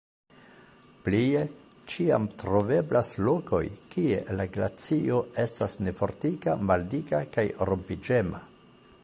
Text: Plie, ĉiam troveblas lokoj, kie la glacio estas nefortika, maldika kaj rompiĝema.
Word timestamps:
Plie, 1.07 1.43
ĉiam 1.93 2.25
troveblas 2.43 3.11
lokoj, 3.27 3.61
kie 3.93 4.23
la 4.39 4.49
glacio 4.57 5.21
estas 5.45 5.77
nefortika, 5.89 6.57
maldika 6.73 7.23
kaj 7.39 7.47
rompiĝema. 7.73 8.43